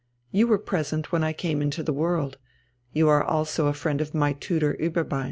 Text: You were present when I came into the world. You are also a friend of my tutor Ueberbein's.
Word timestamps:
You 0.31 0.47
were 0.47 0.57
present 0.57 1.11
when 1.11 1.23
I 1.23 1.31
came 1.31 1.61
into 1.61 1.83
the 1.83 1.93
world. 1.93 2.39
You 2.91 3.07
are 3.07 3.23
also 3.23 3.67
a 3.67 3.73
friend 3.73 4.01
of 4.01 4.15
my 4.15 4.33
tutor 4.33 4.75
Ueberbein's. 4.79 5.19